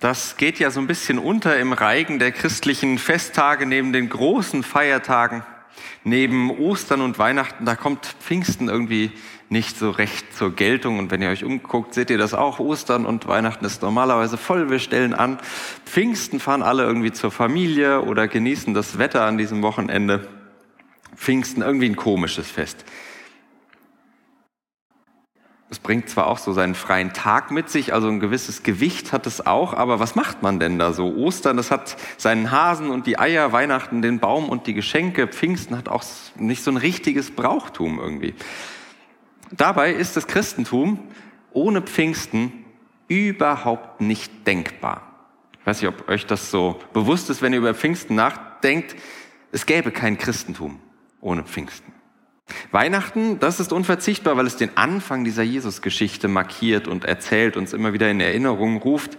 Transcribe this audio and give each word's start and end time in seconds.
Das 0.00 0.36
geht 0.36 0.60
ja 0.60 0.70
so 0.70 0.78
ein 0.78 0.86
bisschen 0.86 1.18
unter 1.18 1.58
im 1.58 1.72
Reigen 1.72 2.20
der 2.20 2.30
christlichen 2.30 2.98
Festtage 2.98 3.66
neben 3.66 3.92
den 3.92 4.08
großen 4.08 4.62
Feiertagen. 4.62 5.42
Neben 6.04 6.50
Ostern 6.50 7.00
und 7.00 7.18
Weihnachten, 7.18 7.64
da 7.64 7.74
kommt 7.74 8.06
Pfingsten 8.06 8.68
irgendwie 8.68 9.10
nicht 9.48 9.76
so 9.76 9.90
recht 9.90 10.36
zur 10.36 10.54
Geltung. 10.54 11.00
Und 11.00 11.10
wenn 11.10 11.20
ihr 11.20 11.30
euch 11.30 11.44
umguckt, 11.44 11.94
seht 11.94 12.10
ihr 12.10 12.18
das 12.18 12.32
auch. 12.32 12.60
Ostern 12.60 13.06
und 13.06 13.26
Weihnachten 13.26 13.64
ist 13.64 13.82
normalerweise 13.82 14.36
voll. 14.36 14.70
Wir 14.70 14.78
stellen 14.78 15.14
an. 15.14 15.38
Pfingsten 15.84 16.38
fahren 16.38 16.62
alle 16.62 16.84
irgendwie 16.84 17.12
zur 17.12 17.32
Familie 17.32 18.02
oder 18.02 18.28
genießen 18.28 18.74
das 18.74 18.98
Wetter 18.98 19.24
an 19.24 19.36
diesem 19.36 19.62
Wochenende. 19.62 20.28
Pfingsten 21.16 21.62
irgendwie 21.62 21.86
ein 21.86 21.96
komisches 21.96 22.48
Fest. 22.48 22.84
Es 25.70 25.78
bringt 25.78 26.08
zwar 26.08 26.28
auch 26.28 26.38
so 26.38 26.54
seinen 26.54 26.74
freien 26.74 27.12
Tag 27.12 27.50
mit 27.50 27.68
sich, 27.68 27.92
also 27.92 28.08
ein 28.08 28.20
gewisses 28.20 28.62
Gewicht 28.62 29.12
hat 29.12 29.26
es 29.26 29.46
auch, 29.46 29.74
aber 29.74 30.00
was 30.00 30.14
macht 30.14 30.42
man 30.42 30.58
denn 30.58 30.78
da 30.78 30.94
so? 30.94 31.14
Ostern, 31.14 31.58
das 31.58 31.70
hat 31.70 31.96
seinen 32.16 32.50
Hasen 32.50 32.90
und 32.90 33.06
die 33.06 33.18
Eier, 33.18 33.52
Weihnachten 33.52 34.00
den 34.00 34.18
Baum 34.18 34.48
und 34.48 34.66
die 34.66 34.72
Geschenke, 34.72 35.26
Pfingsten 35.26 35.76
hat 35.76 35.90
auch 35.90 36.04
nicht 36.36 36.64
so 36.64 36.70
ein 36.70 36.78
richtiges 36.78 37.30
Brauchtum 37.30 37.98
irgendwie. 37.98 38.34
Dabei 39.50 39.92
ist 39.92 40.16
das 40.16 40.26
Christentum 40.26 41.00
ohne 41.52 41.82
Pfingsten 41.82 42.64
überhaupt 43.08 44.00
nicht 44.00 44.46
denkbar. 44.46 45.02
Ich 45.60 45.66
weiß 45.66 45.82
nicht, 45.82 45.90
ob 45.90 46.08
euch 46.08 46.24
das 46.24 46.50
so 46.50 46.80
bewusst 46.94 47.28
ist, 47.28 47.42
wenn 47.42 47.52
ihr 47.52 47.58
über 47.58 47.74
Pfingsten 47.74 48.14
nachdenkt. 48.14 48.96
Es 49.52 49.66
gäbe 49.66 49.90
kein 49.90 50.16
Christentum 50.16 50.80
ohne 51.20 51.42
Pfingsten. 51.42 51.97
Weihnachten, 52.70 53.38
das 53.38 53.60
ist 53.60 53.72
unverzichtbar, 53.72 54.36
weil 54.36 54.46
es 54.46 54.56
den 54.56 54.76
Anfang 54.76 55.24
dieser 55.24 55.42
Jesusgeschichte 55.42 56.28
markiert 56.28 56.88
und 56.88 57.04
erzählt, 57.04 57.56
uns 57.56 57.72
immer 57.72 57.92
wieder 57.92 58.10
in 58.10 58.20
Erinnerung 58.20 58.78
ruft. 58.78 59.18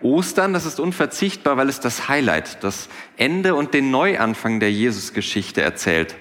Ostern, 0.00 0.52
das 0.52 0.66
ist 0.66 0.80
unverzichtbar, 0.80 1.56
weil 1.56 1.68
es 1.68 1.80
das 1.80 2.08
Highlight, 2.08 2.62
das 2.64 2.88
Ende 3.16 3.54
und 3.54 3.74
den 3.74 3.90
Neuanfang 3.90 4.60
der 4.60 4.72
Jesusgeschichte 4.72 5.60
erzählt. 5.62 6.16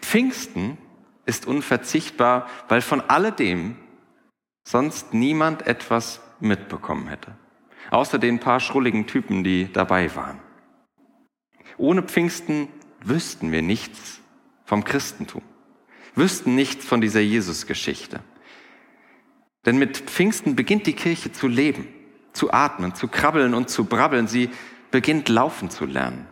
Pfingsten 0.00 0.78
ist 1.26 1.46
unverzichtbar, 1.46 2.48
weil 2.68 2.80
von 2.80 3.00
alledem 3.00 3.76
sonst 4.62 5.14
niemand 5.14 5.66
etwas 5.66 6.20
mitbekommen 6.40 7.08
hätte. 7.08 7.32
Außer 7.90 8.18
den 8.18 8.40
paar 8.40 8.60
schrulligen 8.60 9.06
Typen, 9.06 9.44
die 9.44 9.70
dabei 9.72 10.14
waren. 10.14 10.40
Ohne 11.76 12.02
Pfingsten 12.02 12.68
wüssten 13.02 13.52
wir 13.52 13.62
nichts 13.62 14.20
vom 14.64 14.84
Christentum, 14.84 15.42
wüssten 16.14 16.54
nichts 16.54 16.84
von 16.84 17.00
dieser 17.00 17.20
Jesusgeschichte. 17.20 18.20
Denn 19.66 19.78
mit 19.78 19.96
Pfingsten 19.96 20.56
beginnt 20.56 20.86
die 20.86 20.92
Kirche 20.92 21.32
zu 21.32 21.48
leben, 21.48 21.88
zu 22.32 22.52
atmen, 22.52 22.94
zu 22.94 23.08
krabbeln 23.08 23.54
und 23.54 23.70
zu 23.70 23.84
brabbeln. 23.84 24.26
Sie 24.26 24.50
beginnt 24.90 25.28
laufen 25.28 25.70
zu 25.70 25.86
lernen. 25.86 26.26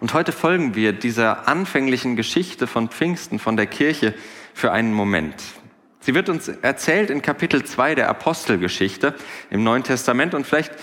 Und 0.00 0.14
heute 0.14 0.32
folgen 0.32 0.74
wir 0.74 0.92
dieser 0.92 1.48
anfänglichen 1.48 2.16
Geschichte 2.16 2.66
von 2.66 2.88
Pfingsten, 2.88 3.38
von 3.38 3.56
der 3.56 3.66
Kirche, 3.66 4.14
für 4.52 4.72
einen 4.72 4.92
Moment. 4.92 5.42
Sie 6.00 6.14
wird 6.14 6.28
uns 6.28 6.48
erzählt 6.48 7.10
in 7.10 7.22
Kapitel 7.22 7.64
2 7.64 7.94
der 7.94 8.08
Apostelgeschichte 8.10 9.14
im 9.50 9.64
Neuen 9.64 9.84
Testament 9.84 10.34
und 10.34 10.46
vielleicht 10.46 10.74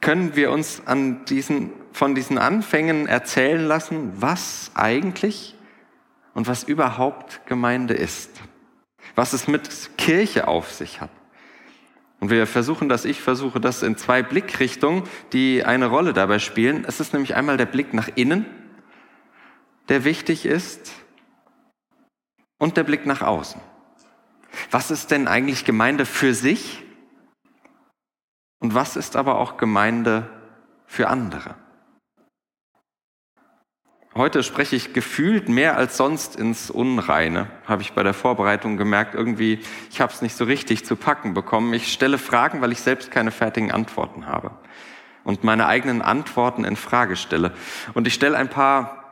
können 0.00 0.34
wir 0.34 0.50
uns 0.50 0.82
an 0.86 1.24
diesen, 1.26 1.70
von 1.96 2.14
diesen 2.14 2.36
Anfängen 2.36 3.06
erzählen 3.06 3.64
lassen, 3.66 4.12
was 4.20 4.70
eigentlich 4.74 5.56
und 6.34 6.46
was 6.46 6.62
überhaupt 6.62 7.46
Gemeinde 7.46 7.94
ist. 7.94 8.30
Was 9.14 9.32
es 9.32 9.48
mit 9.48 9.96
Kirche 9.96 10.46
auf 10.46 10.70
sich 10.70 11.00
hat. 11.00 11.08
Und 12.20 12.28
wir 12.28 12.46
versuchen 12.46 12.90
das, 12.90 13.06
ich 13.06 13.22
versuche 13.22 13.60
das 13.60 13.82
in 13.82 13.96
zwei 13.96 14.22
Blickrichtungen, 14.22 15.04
die 15.32 15.64
eine 15.64 15.86
Rolle 15.86 16.12
dabei 16.12 16.38
spielen. 16.38 16.84
Es 16.86 17.00
ist 17.00 17.14
nämlich 17.14 17.34
einmal 17.34 17.56
der 17.56 17.64
Blick 17.64 17.94
nach 17.94 18.10
innen, 18.14 18.44
der 19.88 20.04
wichtig 20.04 20.44
ist, 20.44 20.92
und 22.58 22.76
der 22.76 22.84
Blick 22.84 23.06
nach 23.06 23.22
außen. 23.22 23.60
Was 24.70 24.90
ist 24.90 25.10
denn 25.10 25.28
eigentlich 25.28 25.64
Gemeinde 25.64 26.04
für 26.04 26.34
sich? 26.34 26.84
Und 28.58 28.74
was 28.74 28.96
ist 28.96 29.16
aber 29.16 29.38
auch 29.38 29.56
Gemeinde 29.56 30.28
für 30.86 31.08
andere? 31.08 31.54
Heute 34.16 34.42
spreche 34.42 34.76
ich 34.76 34.94
gefühlt 34.94 35.48
mehr 35.48 35.76
als 35.76 35.96
sonst 35.96 36.36
ins 36.36 36.70
Unreine, 36.70 37.48
habe 37.66 37.82
ich 37.82 37.92
bei 37.92 38.02
der 38.02 38.14
Vorbereitung 38.14 38.78
gemerkt. 38.78 39.14
Irgendwie, 39.14 39.60
ich 39.90 40.00
habe 40.00 40.12
es 40.12 40.22
nicht 40.22 40.36
so 40.36 40.44
richtig 40.44 40.86
zu 40.86 40.96
packen 40.96 41.34
bekommen. 41.34 41.74
Ich 41.74 41.92
stelle 41.92 42.16
Fragen, 42.16 42.62
weil 42.62 42.72
ich 42.72 42.80
selbst 42.80 43.10
keine 43.10 43.30
fertigen 43.30 43.70
Antworten 43.70 44.26
habe 44.26 44.52
und 45.22 45.44
meine 45.44 45.66
eigenen 45.66 46.00
Antworten 46.00 46.64
in 46.64 46.76
Frage 46.76 47.16
stelle. 47.16 47.52
Und 47.92 48.06
ich 48.06 48.14
stelle 48.14 48.38
ein 48.38 48.48
paar 48.48 49.04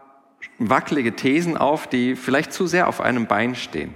wackelige 0.58 1.14
Thesen 1.14 1.56
auf, 1.56 1.86
die 1.86 2.16
vielleicht 2.16 2.52
zu 2.52 2.66
sehr 2.66 2.88
auf 2.88 3.00
einem 3.00 3.26
Bein 3.26 3.54
stehen. 3.54 3.94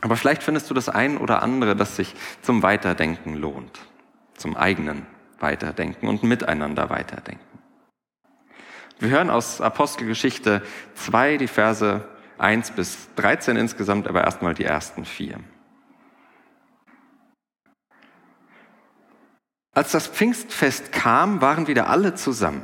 Aber 0.00 0.16
vielleicht 0.16 0.42
findest 0.42 0.68
du 0.68 0.74
das 0.74 0.88
ein 0.88 1.16
oder 1.16 1.42
andere, 1.42 1.76
das 1.76 1.96
sich 1.96 2.14
zum 2.42 2.62
Weiterdenken 2.62 3.34
lohnt 3.34 3.78
zum 4.38 4.56
eigenen 4.56 5.06
Weiterdenken 5.40 6.08
und 6.08 6.22
miteinander 6.22 6.90
weiterdenken. 6.90 7.47
Wir 9.00 9.10
hören 9.10 9.30
aus 9.30 9.60
Apostelgeschichte 9.60 10.62
2 10.94 11.36
die 11.36 11.46
Verse 11.46 12.08
1 12.38 12.72
bis 12.72 13.08
13 13.14 13.56
insgesamt, 13.56 14.08
aber 14.08 14.24
erstmal 14.24 14.54
die 14.54 14.64
ersten 14.64 15.04
vier. 15.04 15.38
Als 19.72 19.92
das 19.92 20.08
Pfingstfest 20.08 20.90
kam, 20.90 21.40
waren 21.40 21.68
wieder 21.68 21.88
alle 21.88 22.16
zusammen, 22.16 22.62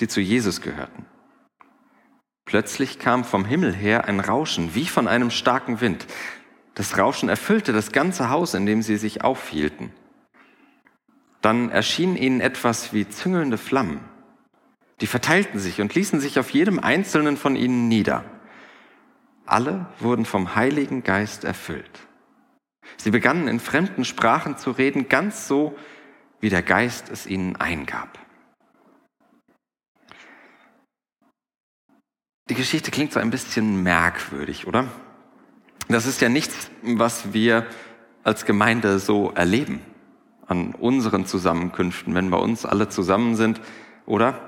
die 0.00 0.08
zu 0.08 0.20
Jesus 0.20 0.60
gehörten. 0.60 1.06
Plötzlich 2.44 2.98
kam 2.98 3.22
vom 3.22 3.44
Himmel 3.44 3.72
her 3.72 4.06
ein 4.06 4.18
Rauschen 4.18 4.74
wie 4.74 4.86
von 4.86 5.06
einem 5.06 5.30
starken 5.30 5.80
Wind. 5.80 6.06
Das 6.74 6.98
Rauschen 6.98 7.28
erfüllte 7.28 7.72
das 7.72 7.92
ganze 7.92 8.30
Haus, 8.30 8.54
in 8.54 8.66
dem 8.66 8.82
sie 8.82 8.96
sich 8.96 9.22
aufhielten. 9.22 9.92
Dann 11.40 11.70
erschien 11.70 12.16
ihnen 12.16 12.40
etwas 12.40 12.92
wie 12.92 13.08
züngelnde 13.08 13.58
Flammen. 13.58 14.00
Die 15.00 15.06
verteilten 15.06 15.58
sich 15.58 15.80
und 15.80 15.94
ließen 15.94 16.20
sich 16.20 16.38
auf 16.38 16.50
jedem 16.50 16.78
einzelnen 16.78 17.36
von 17.36 17.56
ihnen 17.56 17.88
nieder. 17.88 18.24
Alle 19.46 19.86
wurden 20.00 20.24
vom 20.24 20.54
Heiligen 20.54 21.04
Geist 21.04 21.44
erfüllt. 21.44 22.08
Sie 22.96 23.10
begannen 23.10 23.48
in 23.48 23.60
fremden 23.60 24.04
Sprachen 24.04 24.58
zu 24.58 24.70
reden, 24.70 25.08
ganz 25.08 25.46
so, 25.46 25.76
wie 26.40 26.48
der 26.48 26.62
Geist 26.62 27.10
es 27.10 27.26
ihnen 27.26 27.56
eingab. 27.56 28.18
Die 32.48 32.54
Geschichte 32.54 32.90
klingt 32.90 33.12
so 33.12 33.20
ein 33.20 33.30
bisschen 33.30 33.82
merkwürdig, 33.82 34.66
oder? 34.66 34.88
Das 35.88 36.06
ist 36.06 36.20
ja 36.20 36.28
nichts, 36.28 36.70
was 36.82 37.32
wir 37.32 37.66
als 38.24 38.44
Gemeinde 38.44 38.98
so 38.98 39.30
erleben 39.30 39.80
an 40.46 40.74
unseren 40.74 41.26
Zusammenkünften, 41.26 42.14
wenn 42.14 42.30
bei 42.30 42.38
uns 42.38 42.64
alle 42.64 42.88
zusammen 42.88 43.36
sind, 43.36 43.60
oder? 44.06 44.47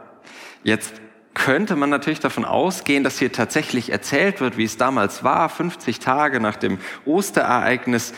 Jetzt 0.63 1.01
könnte 1.35 1.77
man 1.77 1.91
natürlich 1.91 2.21
davon 2.21 2.45
ausgehen, 2.45 3.05
dass 3.05 3.19
hier 3.19 3.33
tatsächlich 3.33 3.91
erzählt 3.91 4.41
wird, 4.41 4.57
wie 4.57 4.65
es 4.65 4.77
damals 4.77 5.25
war, 5.25 5.49
50 5.49 6.01
Tage 6.01 6.41
nach 6.41 6.57
dem 6.57 6.79
Osterereignis. 7.05 8.13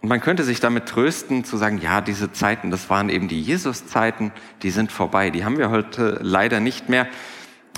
Und 0.00 0.08
man 0.08 0.20
könnte 0.20 0.44
sich 0.44 0.60
damit 0.60 0.86
trösten, 0.86 1.44
zu 1.44 1.56
sagen, 1.56 1.78
ja, 1.78 2.00
diese 2.00 2.32
Zeiten, 2.32 2.70
das 2.70 2.90
waren 2.90 3.08
eben 3.08 3.28
die 3.28 3.40
Jesus-Zeiten, 3.40 4.32
die 4.62 4.70
sind 4.70 4.92
vorbei. 4.92 5.30
Die 5.30 5.44
haben 5.44 5.58
wir 5.58 5.70
heute 5.70 6.18
leider 6.22 6.60
nicht 6.60 6.88
mehr. 6.88 7.08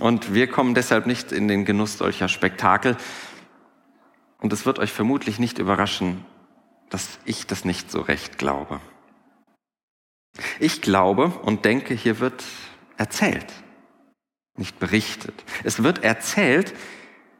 Und 0.01 0.35
wir 0.35 0.49
kommen 0.49 0.75
deshalb 0.75 1.07
nicht 1.07 1.31
in 1.31 1.47
den 1.47 1.65
Genuss 1.65 1.99
solcher 1.99 2.29
Spektakel. 2.29 2.97
Und 4.39 4.53
es 4.53 4.65
wird 4.65 4.79
euch 4.79 4.93
vermutlich 4.93 5.39
nicht 5.39 5.59
überraschen, 5.59 6.25
dass 6.89 7.19
ich 7.25 7.47
das 7.47 7.65
nicht 7.65 7.91
so 7.91 8.01
recht 8.01 8.39
glaube. 8.39 8.81
Ich 10.59 10.81
glaube 10.81 11.27
und 11.27 11.65
denke, 11.65 11.95
hier 11.95 12.21
wird 12.21 12.45
erzählt, 13.01 13.53
nicht 14.57 14.79
berichtet. 14.79 15.45
Es 15.65 15.83
wird 15.83 16.05
erzählt, 16.05 16.75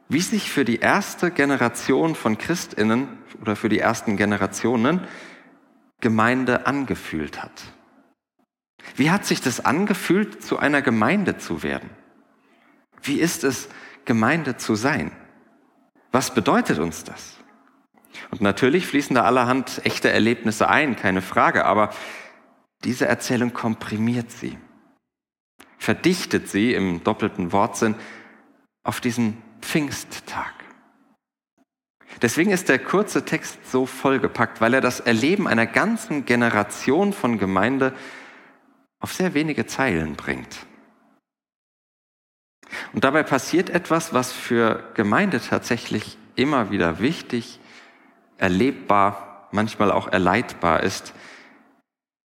wie 0.09 0.19
sich 0.19 0.51
für 0.51 0.65
die 0.65 0.79
erste 0.79 1.31
Generation 1.31 2.15
von 2.15 2.37
Christinnen 2.37 3.07
oder 3.39 3.55
für 3.55 3.69
die 3.69 3.79
ersten 3.79 4.17
Generationen 4.17 5.07
Gemeinde 6.01 6.65
angefühlt 6.65 7.41
hat. 7.41 7.61
Wie 8.95 9.11
hat 9.11 9.25
sich 9.25 9.39
das 9.39 9.63
angefühlt, 9.63 10.43
zu 10.43 10.57
einer 10.57 10.81
Gemeinde 10.81 11.37
zu 11.37 11.61
werden? 11.61 11.91
Wie 13.03 13.19
ist 13.19 13.43
es, 13.43 13.69
Gemeinde 14.03 14.57
zu 14.57 14.73
sein? 14.73 15.11
Was 16.11 16.33
bedeutet 16.33 16.79
uns 16.79 17.03
das? 17.03 17.37
Und 18.31 18.41
natürlich 18.41 18.87
fließen 18.87 19.15
da 19.15 19.23
allerhand 19.23 19.85
echte 19.85 20.09
Erlebnisse 20.11 20.67
ein, 20.67 20.95
keine 20.95 21.21
Frage, 21.21 21.65
aber 21.65 21.91
diese 22.83 23.07
Erzählung 23.07 23.53
komprimiert 23.53 24.31
sie, 24.31 24.57
verdichtet 25.81 26.47
sie 26.47 26.75
im 26.75 27.03
doppelten 27.03 27.51
Wortsinn 27.51 27.95
auf 28.83 29.01
diesen 29.01 29.41
Pfingsttag. 29.61 30.53
Deswegen 32.21 32.51
ist 32.51 32.69
der 32.69 32.77
kurze 32.77 33.25
Text 33.25 33.57
so 33.67 33.87
vollgepackt, 33.87 34.61
weil 34.61 34.75
er 34.75 34.81
das 34.81 34.99
Erleben 34.99 35.47
einer 35.47 35.65
ganzen 35.65 36.25
Generation 36.25 37.13
von 37.13 37.39
Gemeinde 37.39 37.93
auf 38.99 39.11
sehr 39.13 39.33
wenige 39.33 39.65
Zeilen 39.65 40.15
bringt. 40.15 40.67
Und 42.93 43.03
dabei 43.03 43.23
passiert 43.23 43.71
etwas, 43.71 44.13
was 44.13 44.31
für 44.31 44.83
Gemeinde 44.93 45.41
tatsächlich 45.41 46.15
immer 46.35 46.69
wieder 46.69 46.99
wichtig, 46.99 47.59
erlebbar, 48.37 49.47
manchmal 49.51 49.91
auch 49.91 50.07
erleidbar 50.07 50.83
ist. 50.83 51.15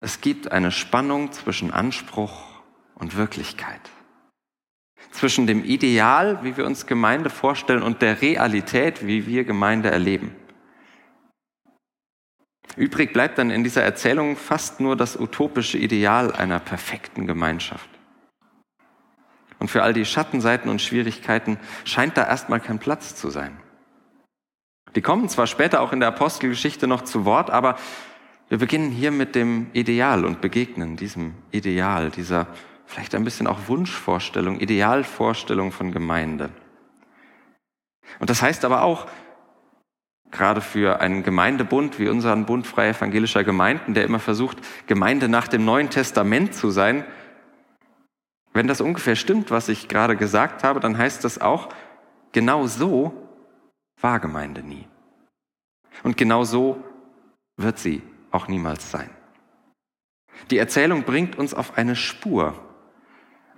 Es 0.02 0.22
gibt 0.22 0.52
eine 0.52 0.72
Spannung 0.72 1.32
zwischen 1.32 1.72
Anspruch 1.72 2.59
und 3.00 3.18
Wirklichkeit. 3.18 3.82
Zwischen 5.12 5.48
dem 5.48 5.64
Ideal, 5.64 6.44
wie 6.44 6.56
wir 6.56 6.66
uns 6.66 6.86
Gemeinde 6.86 7.30
vorstellen, 7.30 7.82
und 7.82 8.02
der 8.02 8.22
Realität, 8.22 9.06
wie 9.08 9.26
wir 9.26 9.44
Gemeinde 9.44 9.90
erleben. 9.90 10.36
Übrig 12.76 13.12
bleibt 13.12 13.38
dann 13.38 13.50
in 13.50 13.64
dieser 13.64 13.84
Erzählung 13.84 14.36
fast 14.36 14.80
nur 14.80 14.96
das 14.96 15.20
utopische 15.20 15.78
Ideal 15.78 16.32
einer 16.32 16.60
perfekten 16.60 17.26
Gemeinschaft. 17.26 17.90
Und 19.58 19.70
für 19.70 19.84
all 19.84 19.94
die 19.94 20.06
Schattenseiten 20.06 20.70
und 20.70 20.82
Schwierigkeiten 20.82 21.58
scheint 21.84 22.16
da 22.16 22.26
erstmal 22.26 22.60
kein 22.60 22.80
Platz 22.80 23.16
zu 23.16 23.30
sein. 23.30 23.58
Die 24.96 25.02
kommen 25.02 25.28
zwar 25.30 25.48
später 25.48 25.82
auch 25.82 25.92
in 25.92 26.00
der 26.00 26.10
Apostelgeschichte 26.10 26.88
noch 26.88 27.02
zu 27.04 27.26
Wort, 27.26 27.50
aber 27.50 27.78
wir 28.48 28.58
beginnen 28.58 28.92
hier 28.92 29.12
mit 29.12 29.36
dem 29.36 29.68
Ideal 29.74 30.26
und 30.26 30.42
begegnen 30.42 30.96
diesem 30.96 31.36
Ideal, 31.52 32.10
dieser 32.10 32.48
vielleicht 32.90 33.14
ein 33.14 33.24
bisschen 33.24 33.46
auch 33.46 33.68
Wunschvorstellung, 33.68 34.60
Idealvorstellung 34.60 35.72
von 35.72 35.92
Gemeinde. 35.92 36.50
Und 38.20 38.32
das 38.32 38.42
heißt 38.42 38.66
aber 38.66 38.82
auch, 38.82 39.06
gerade 40.32 40.60
für 40.60 41.00
einen 41.00 41.22
Gemeindebund 41.22 42.00
wie 42.00 42.10
unseren 42.10 42.48
Bund 42.48 42.66
freier 42.66 42.96
evangelischer 42.96 43.44
Gemeinden, 43.44 43.94
der 43.94 44.06
immer 44.06 44.20
versucht, 44.20 44.58
Gemeinde 44.88 45.30
nach 45.30 45.48
dem 45.48 45.66
Neuen 45.66 45.92
Testament 45.92 46.56
zu 46.56 46.72
sein, 46.72 47.06
wenn 48.54 48.68
das 48.68 48.82
ungefähr 48.82 49.16
stimmt, 49.16 49.52
was 49.52 49.70
ich 49.70 49.88
gerade 49.88 50.18
gesagt 50.18 50.64
habe, 50.64 50.80
dann 50.80 50.98
heißt 50.98 51.24
das 51.24 51.40
auch, 51.40 51.70
genau 52.32 52.66
so 52.66 53.14
war 54.02 54.20
Gemeinde 54.20 54.64
nie. 54.64 54.88
Und 56.02 56.18
genau 56.18 56.44
so 56.44 56.84
wird 57.56 57.78
sie 57.78 58.02
auch 58.32 58.48
niemals 58.48 58.90
sein. 58.90 59.12
Die 60.50 60.58
Erzählung 60.58 61.04
bringt 61.04 61.38
uns 61.38 61.54
auf 61.54 61.78
eine 61.78 61.96
Spur, 61.96 62.56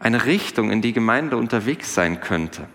eine 0.01 0.25
Richtung, 0.25 0.71
in 0.71 0.81
die 0.81 0.93
Gemeinde 0.93 1.37
unterwegs 1.37 1.93
sein 1.93 2.19
könnte. 2.19 2.67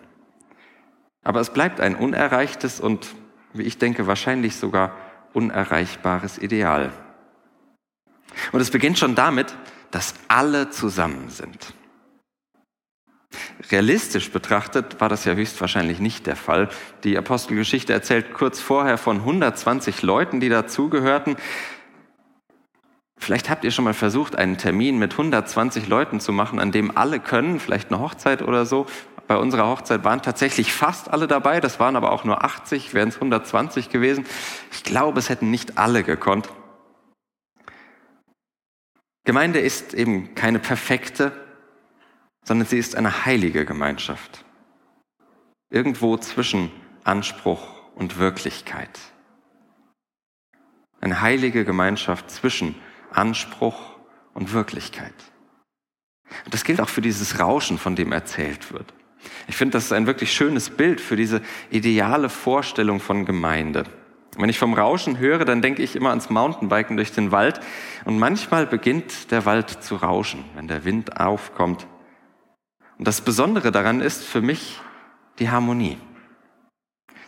Aber 1.24 1.40
es 1.40 1.52
bleibt 1.52 1.80
ein 1.80 1.96
unerreichtes 1.96 2.80
und, 2.80 3.14
wie 3.52 3.64
ich 3.64 3.78
denke, 3.78 4.06
wahrscheinlich 4.06 4.56
sogar 4.56 4.96
unerreichbares 5.32 6.38
Ideal. 6.38 6.92
Und 8.52 8.60
es 8.60 8.70
beginnt 8.70 8.98
schon 8.98 9.14
damit, 9.14 9.56
dass 9.90 10.14
alle 10.28 10.70
zusammen 10.70 11.28
sind. 11.28 11.74
Realistisch 13.70 14.30
betrachtet 14.30 15.00
war 15.00 15.08
das 15.08 15.24
ja 15.24 15.34
höchstwahrscheinlich 15.34 15.98
nicht 15.98 16.26
der 16.26 16.36
Fall. 16.36 16.68
Die 17.02 17.18
Apostelgeschichte 17.18 17.92
erzählt 17.92 18.32
kurz 18.32 18.60
vorher 18.60 18.98
von 18.98 19.18
120 19.18 20.02
Leuten, 20.02 20.38
die 20.40 20.48
dazugehörten. 20.48 21.36
Vielleicht 23.18 23.50
habt 23.50 23.64
ihr 23.64 23.70
schon 23.70 23.84
mal 23.84 23.94
versucht, 23.94 24.36
einen 24.36 24.58
Termin 24.58 24.98
mit 24.98 25.12
120 25.12 25.88
Leuten 25.88 26.20
zu 26.20 26.32
machen, 26.32 26.58
an 26.58 26.70
dem 26.70 26.96
alle 26.96 27.18
können, 27.18 27.58
vielleicht 27.58 27.90
eine 27.90 28.00
Hochzeit 28.00 28.42
oder 28.42 28.66
so. 28.66 28.86
Bei 29.26 29.36
unserer 29.36 29.66
Hochzeit 29.66 30.04
waren 30.04 30.22
tatsächlich 30.22 30.72
fast 30.72 31.10
alle 31.10 31.26
dabei, 31.26 31.60
das 31.60 31.80
waren 31.80 31.96
aber 31.96 32.12
auch 32.12 32.24
nur 32.24 32.44
80, 32.44 32.94
wären 32.94 33.08
es 33.08 33.16
120 33.16 33.88
gewesen. 33.88 34.24
Ich 34.70 34.84
glaube, 34.84 35.18
es 35.18 35.28
hätten 35.28 35.50
nicht 35.50 35.78
alle 35.78 36.04
gekonnt. 36.04 36.48
Gemeinde 39.24 39.58
ist 39.58 39.92
eben 39.94 40.36
keine 40.36 40.60
perfekte, 40.60 41.32
sondern 42.44 42.68
sie 42.68 42.78
ist 42.78 42.94
eine 42.94 43.24
heilige 43.24 43.64
Gemeinschaft. 43.64 44.44
Irgendwo 45.68 46.16
zwischen 46.16 46.70
Anspruch 47.02 47.66
und 47.96 48.18
Wirklichkeit. 48.18 49.00
Eine 51.00 51.20
heilige 51.20 51.64
Gemeinschaft 51.64 52.30
zwischen 52.30 52.76
Anspruch 53.12 53.96
und 54.34 54.52
Wirklichkeit. 54.52 55.14
Und 56.44 56.54
das 56.54 56.64
gilt 56.64 56.80
auch 56.80 56.88
für 56.88 57.02
dieses 57.02 57.38
Rauschen, 57.38 57.78
von 57.78 57.96
dem 57.96 58.12
erzählt 58.12 58.72
wird. 58.72 58.92
Ich 59.48 59.56
finde, 59.56 59.72
das 59.72 59.86
ist 59.86 59.92
ein 59.92 60.06
wirklich 60.06 60.32
schönes 60.32 60.70
Bild 60.70 61.00
für 61.00 61.16
diese 61.16 61.40
ideale 61.70 62.28
Vorstellung 62.28 63.00
von 63.00 63.24
Gemeinde. 63.24 63.84
Wenn 64.38 64.50
ich 64.50 64.58
vom 64.58 64.74
Rauschen 64.74 65.18
höre, 65.18 65.44
dann 65.44 65.62
denke 65.62 65.82
ich 65.82 65.96
immer 65.96 66.10
ans 66.10 66.28
Mountainbiken 66.28 66.96
durch 66.96 67.12
den 67.12 67.32
Wald. 67.32 67.60
Und 68.04 68.18
manchmal 68.18 68.66
beginnt 68.66 69.30
der 69.30 69.46
Wald 69.46 69.70
zu 69.82 69.96
rauschen, 69.96 70.44
wenn 70.54 70.68
der 70.68 70.84
Wind 70.84 71.18
aufkommt. 71.18 71.86
Und 72.98 73.08
das 73.08 73.20
Besondere 73.22 73.72
daran 73.72 74.00
ist 74.00 74.24
für 74.24 74.42
mich 74.42 74.80
die 75.38 75.50
Harmonie. 75.50 75.98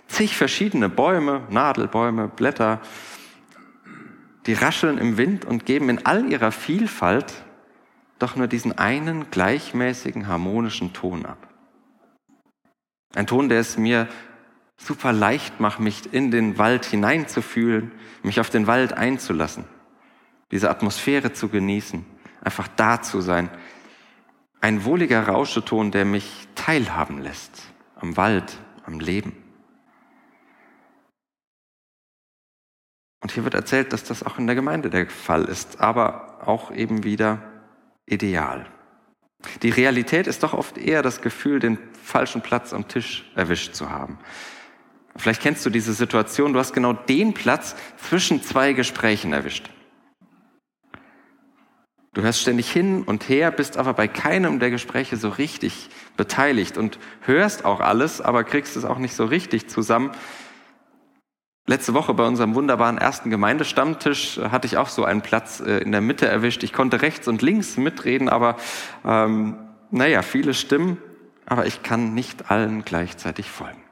Zig 0.07 0.37
verschiedene 0.37 0.89
Bäume, 0.89 1.43
Nadelbäume, 1.51 2.29
Blätter, 2.29 2.81
die 4.49 4.55
rascheln 4.55 4.97
im 4.97 5.19
Wind 5.19 5.45
und 5.45 5.67
geben 5.67 5.91
in 5.91 6.07
all 6.07 6.33
ihrer 6.33 6.53
Vielfalt 6.53 7.45
doch 8.19 8.35
nur 8.35 8.47
diesen 8.47 8.77
einen 8.79 9.31
gleichmäßigen 9.31 10.27
harmonischen 10.27 10.95
Ton 10.95 11.27
ab. 11.27 11.49
Ein 13.15 13.27
Ton, 13.27 13.51
der 13.51 13.61
es 13.61 13.77
mir 13.77 14.09
super 14.79 15.13
leicht 15.13 15.61
macht, 15.61 15.81
mich 15.81 16.15
in 16.15 16.31
den 16.31 16.57
Wald 16.57 16.87
hineinzufühlen, 16.87 17.93
mich 18.23 18.41
auf 18.41 18.49
den 18.49 18.67
Wald 18.67 18.95
einzulassen, 18.95 19.65
diese 20.51 20.71
Atmosphäre 20.71 21.35
zu 21.35 21.51
genießen, 21.51 22.07
einfach 22.41 22.69
da 22.69 23.03
zu 23.03 23.21
sein, 23.21 23.51
ein 24.63 24.85
wohliger 24.85 25.29
Rauscheton, 25.29 25.91
der 25.91 26.07
mich 26.07 26.49
teilhaben 26.55 27.21
lässt 27.21 27.65
am 27.97 28.17
Wald, 28.17 28.57
am 28.85 28.99
Leben. 28.99 29.38
Und 33.29 33.35
hier 33.35 33.45
wird 33.45 33.53
erzählt, 33.53 33.93
dass 33.93 34.05
das 34.05 34.23
auch 34.23 34.39
in 34.39 34.47
der 34.47 34.57
Gemeinde 34.57 34.89
der 34.89 35.07
Fall 35.07 35.45
ist, 35.45 35.83
aber 35.83 36.39
auch 36.47 36.71
eben 36.73 37.05
wieder 37.05 37.43
ideal. 38.07 38.65
Die 39.61 39.69
Realität 39.69 40.27
ist 40.27 40.43
doch 40.43 40.55
oft 40.55 40.79
eher 40.79 41.03
das 41.03 41.21
Gefühl, 41.21 41.61
den 41.61 41.77
falschen 42.03 42.41
Platz 42.41 42.73
am 42.73 42.89
Tisch 42.89 43.31
erwischt 43.35 43.75
zu 43.75 43.91
haben. 43.91 44.19
Vielleicht 45.15 45.43
kennst 45.43 45.67
du 45.67 45.69
diese 45.69 45.93
Situation, 45.93 46.55
du 46.55 46.59
hast 46.59 46.73
genau 46.73 46.95
den 46.95 47.35
Platz 47.35 47.77
zwischen 47.99 48.43
zwei 48.43 48.73
Gesprächen 48.73 49.35
erwischt. 49.35 49.69
Du 52.15 52.23
hörst 52.23 52.41
ständig 52.41 52.73
hin 52.73 53.03
und 53.03 53.29
her, 53.29 53.51
bist 53.51 53.77
aber 53.77 53.93
bei 53.93 54.09
keinem 54.09 54.59
der 54.59 54.71
Gespräche 54.71 55.19
so 55.19 55.29
richtig 55.29 55.91
beteiligt 56.17 56.79
und 56.79 56.99
hörst 57.27 57.67
auch 57.67 57.81
alles, 57.81 58.23
aber 58.23 58.43
kriegst 58.45 58.75
es 58.79 58.87
auch 58.87 58.97
nicht 58.97 59.15
so 59.15 59.27
richtig 59.27 59.69
zusammen. 59.69 60.13
Letzte 61.69 61.93
Woche 61.93 62.15
bei 62.15 62.27
unserem 62.27 62.55
wunderbaren 62.55 62.97
ersten 62.97 63.29
Gemeindestammtisch 63.29 64.39
hatte 64.39 64.67
ich 64.67 64.79
auch 64.79 64.89
so 64.89 65.05
einen 65.05 65.21
Platz 65.21 65.61
äh, 65.61 65.81
in 65.81 65.93
der 65.93 66.01
Mitte 66.01 66.27
erwischt. 66.27 66.63
Ich 66.63 66.73
konnte 66.73 67.03
rechts 67.03 67.29
und 67.29 67.43
links 67.43 67.77
mitreden, 67.77 68.31
aber 68.31 68.57
ähm, 69.05 69.59
naja, 69.91 70.23
viele 70.23 70.55
Stimmen, 70.55 70.97
aber 71.45 71.67
ich 71.67 71.83
kann 71.83 72.15
nicht 72.15 72.51
allen 72.51 72.87
gleichzeitig 72.87 73.51
folgen. 73.51 73.83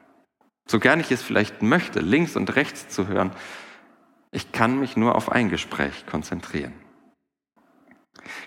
So 0.67 0.79
gern 0.79 0.99
ich 0.99 1.11
es 1.11 1.21
vielleicht 1.21 1.61
möchte, 1.61 1.99
links 1.99 2.35
und 2.35 2.55
rechts 2.55 2.87
zu 2.87 3.07
hören, 3.07 3.29
ich 4.31 4.51
kann 4.51 4.79
mich 4.79 4.97
nur 4.97 5.13
auf 5.13 5.31
ein 5.31 5.49
Gespräch 5.49 6.07
konzentrieren. 6.07 6.73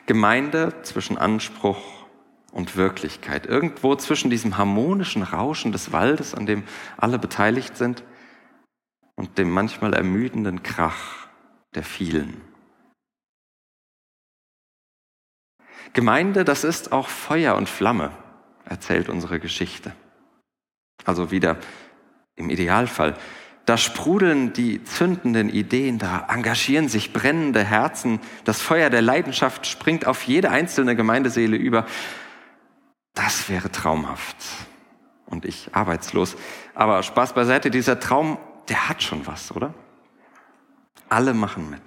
Gemeinde 0.07 0.75
zwischen 0.83 1.17
Anspruch 1.17 1.79
und 2.51 2.75
Wirklichkeit. 2.75 3.47
Irgendwo 3.47 3.95
zwischen 3.95 4.29
diesem 4.29 4.59
harmonischen 4.59 5.23
Rauschen 5.23 5.71
des 5.71 5.93
Waldes, 5.93 6.35
an 6.35 6.47
dem 6.47 6.65
alle 6.97 7.21
beteiligt 7.21 7.77
sind, 7.77 8.03
und 9.21 9.37
dem 9.37 9.50
manchmal 9.50 9.93
ermüdenden 9.93 10.62
Krach 10.62 11.29
der 11.75 11.83
vielen. 11.83 12.41
Gemeinde, 15.93 16.43
das 16.43 16.65
ist 16.65 16.93
auch 16.93 17.07
Feuer 17.09 17.55
und 17.57 17.69
Flamme, 17.69 18.12
erzählt 18.65 19.11
unsere 19.11 19.39
Geschichte. 19.39 19.93
Also 21.05 21.31
wieder 21.31 21.59
im 22.35 22.49
Idealfall. 22.49 23.15
Da 23.67 23.77
sprudeln 23.77 24.55
die 24.55 24.83
zündenden 24.85 25.50
Ideen, 25.50 25.99
da 25.99 26.27
engagieren 26.31 26.89
sich 26.89 27.12
brennende 27.12 27.62
Herzen, 27.62 28.21
das 28.45 28.62
Feuer 28.62 28.89
der 28.89 29.03
Leidenschaft 29.03 29.67
springt 29.67 30.07
auf 30.07 30.23
jede 30.23 30.50
einzelne 30.50 30.97
Gemeindeseele 30.97 31.59
über. 31.59 31.85
Das 33.12 33.50
wäre 33.50 33.71
traumhaft. 33.71 34.39
Und 35.27 35.45
ich 35.45 35.75
arbeitslos. 35.75 36.39
Aber 36.75 37.03
Spaß 37.03 37.35
beiseite, 37.35 37.71
dieser 37.71 38.00
Traum, 38.00 38.39
der 38.71 38.89
hat 38.89 39.03
schon 39.03 39.27
was, 39.27 39.55
oder? 39.55 39.75
Alle 41.09 41.35
machen 41.35 41.69
mit. 41.69 41.83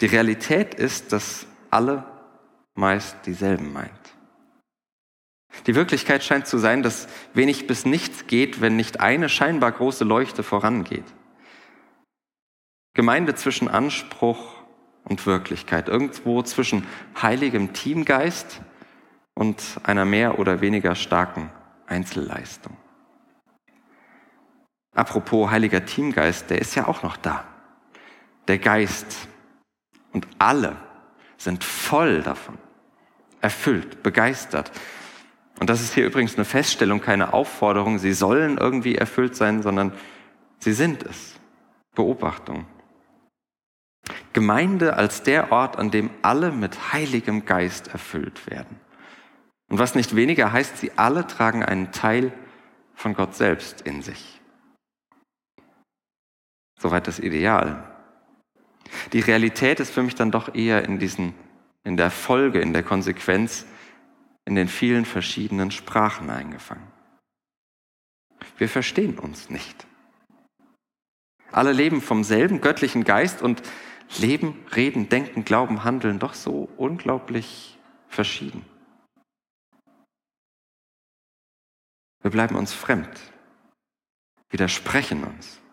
Die 0.00 0.06
Realität 0.06 0.74
ist, 0.74 1.12
dass 1.12 1.46
alle 1.70 2.04
meist 2.74 3.16
dieselben 3.24 3.72
meint. 3.72 3.90
Die 5.66 5.74
Wirklichkeit 5.74 6.22
scheint 6.22 6.46
zu 6.46 6.58
sein, 6.58 6.82
dass 6.82 7.08
wenig 7.32 7.66
bis 7.66 7.86
nichts 7.86 8.26
geht, 8.26 8.60
wenn 8.60 8.76
nicht 8.76 9.00
eine 9.00 9.28
scheinbar 9.28 9.72
große 9.72 10.04
Leuchte 10.04 10.42
vorangeht. 10.42 11.04
Gemeinde 12.92 13.34
zwischen 13.34 13.68
Anspruch 13.68 14.54
und 15.04 15.24
Wirklichkeit, 15.26 15.88
irgendwo 15.88 16.42
zwischen 16.42 16.86
heiligem 17.20 17.72
Teamgeist 17.72 18.60
und 19.34 19.62
einer 19.84 20.04
mehr 20.04 20.38
oder 20.38 20.60
weniger 20.60 20.94
starken 20.94 21.50
Einzelleistung. 21.86 22.76
Apropos 24.94 25.50
heiliger 25.50 25.84
Teamgeist, 25.84 26.50
der 26.50 26.60
ist 26.60 26.74
ja 26.74 26.86
auch 26.86 27.02
noch 27.02 27.16
da. 27.16 27.44
Der 28.48 28.58
Geist 28.58 29.28
und 30.12 30.28
alle 30.38 30.76
sind 31.36 31.64
voll 31.64 32.22
davon, 32.22 32.58
erfüllt, 33.40 34.02
begeistert. 34.02 34.70
Und 35.60 35.70
das 35.70 35.80
ist 35.80 35.94
hier 35.94 36.06
übrigens 36.06 36.36
eine 36.36 36.44
Feststellung, 36.44 37.00
keine 37.00 37.32
Aufforderung. 37.32 37.98
Sie 37.98 38.12
sollen 38.12 38.58
irgendwie 38.58 38.96
erfüllt 38.96 39.36
sein, 39.36 39.62
sondern 39.62 39.92
sie 40.58 40.72
sind 40.72 41.02
es. 41.02 41.34
Beobachtung. 41.94 42.66
Gemeinde 44.32 44.96
als 44.96 45.22
der 45.22 45.52
Ort, 45.52 45.76
an 45.76 45.90
dem 45.90 46.10
alle 46.22 46.50
mit 46.50 46.92
heiligem 46.92 47.44
Geist 47.44 47.88
erfüllt 47.88 48.50
werden. 48.50 48.80
Und 49.68 49.78
was 49.78 49.94
nicht 49.94 50.16
weniger 50.16 50.52
heißt, 50.52 50.78
sie 50.78 50.92
alle 50.96 51.26
tragen 51.26 51.64
einen 51.64 51.92
Teil 51.92 52.32
von 52.94 53.14
Gott 53.14 53.34
selbst 53.34 53.82
in 53.82 54.02
sich. 54.02 54.33
Soweit 56.84 57.06
das 57.06 57.18
Ideal. 57.18 57.82
Die 59.14 59.20
Realität 59.20 59.80
ist 59.80 59.94
für 59.94 60.02
mich 60.02 60.16
dann 60.16 60.30
doch 60.30 60.54
eher 60.54 60.84
in 60.84 60.98
diesen, 60.98 61.32
in 61.82 61.96
der 61.96 62.10
Folge, 62.10 62.60
in 62.60 62.74
der 62.74 62.82
Konsequenz, 62.82 63.64
in 64.44 64.54
den 64.54 64.68
vielen 64.68 65.06
verschiedenen 65.06 65.70
Sprachen 65.70 66.28
eingefangen. 66.28 66.86
Wir 68.58 68.68
verstehen 68.68 69.18
uns 69.18 69.48
nicht. 69.48 69.86
Alle 71.52 71.72
leben 71.72 72.02
vom 72.02 72.22
selben 72.22 72.60
göttlichen 72.60 73.04
Geist 73.04 73.40
und 73.40 73.62
leben, 74.18 74.62
reden, 74.76 75.08
denken, 75.08 75.46
glauben, 75.46 75.84
handeln 75.84 76.18
doch 76.18 76.34
so 76.34 76.68
unglaublich 76.76 77.78
verschieden. 78.08 78.62
Wir 82.20 82.30
bleiben 82.30 82.56
uns 82.56 82.74
fremd, 82.74 83.32
widersprechen 84.50 85.24
uns. 85.24 85.63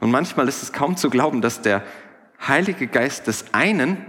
Und 0.00 0.10
manchmal 0.10 0.48
ist 0.48 0.62
es 0.62 0.72
kaum 0.72 0.96
zu 0.96 1.10
glauben, 1.10 1.40
dass 1.42 1.62
der 1.62 1.84
Heilige 2.46 2.86
Geist 2.86 3.26
des 3.26 3.54
einen 3.54 4.04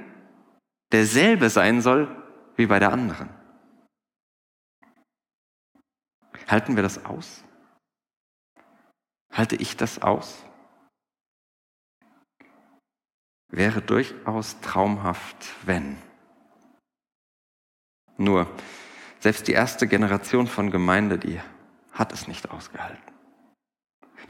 derselbe 0.91 1.50
sein 1.50 1.82
soll 1.82 2.08
wie 2.56 2.65
bei 2.65 2.79
der 2.79 2.91
anderen. 2.91 3.29
Halten 6.48 6.75
wir 6.75 6.84
das 6.84 7.03
aus? 7.06 7.44
Halte 9.32 9.56
ich 9.56 9.77
das 9.77 10.01
aus? 10.01 10.44
Wäre 13.50 13.82
durchaus 13.82 14.60
traumhaft, 14.62 15.53
wenn. 15.65 15.98
Nur, 18.17 18.50
selbst 19.20 19.48
die 19.48 19.53
erste 19.53 19.88
Generation 19.88 20.48
von 20.48 20.72
Gemeinde, 20.72 21.17
die 21.17 21.39
hat 21.91 22.13
es 22.13 22.27
nicht 22.27 22.50
ausgehalten. 22.50 23.06